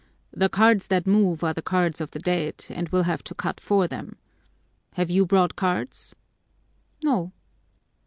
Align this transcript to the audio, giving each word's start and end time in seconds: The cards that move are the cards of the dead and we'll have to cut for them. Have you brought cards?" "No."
The 0.33 0.49
cards 0.49 0.87
that 0.87 1.05
move 1.05 1.43
are 1.43 1.53
the 1.53 1.61
cards 1.61 2.01
of 2.01 2.09
the 2.09 2.17
dead 2.17 2.65
and 2.69 2.89
we'll 2.89 3.03
have 3.03 3.23
to 3.25 3.35
cut 3.35 3.59
for 3.59 3.87
them. 3.87 4.17
Have 4.93 5.11
you 5.11 5.27
brought 5.27 5.55
cards?" 5.55 6.15
"No." 7.03 7.33